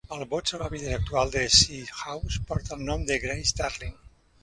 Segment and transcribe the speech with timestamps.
[0.15, 3.99] El bot salvavides actual de Seahouses porta el nom de "Grace Darling".